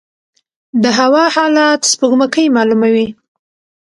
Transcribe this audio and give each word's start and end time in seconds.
د 0.83 0.85
هوا 0.97 1.25
حالات 1.35 1.81
سپوږمکۍ 1.91 2.45
معلوموي 2.55 3.07